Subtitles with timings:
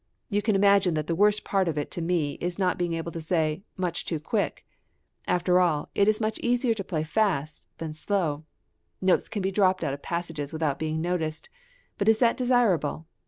[0.31, 3.11] You can imagine that the worst part of it to me is not being able
[3.11, 4.65] to say: Much too quick.
[5.27, 8.43] After all, it is much easier to play fast than slow;
[8.99, 11.49] notes can be dropped out of passages without being noticed;
[11.99, 13.05] but is that desirable?